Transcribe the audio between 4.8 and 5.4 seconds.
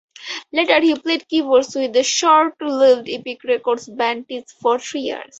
years.